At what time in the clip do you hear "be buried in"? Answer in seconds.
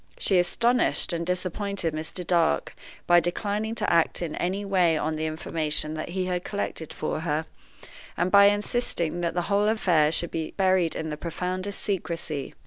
10.41-11.11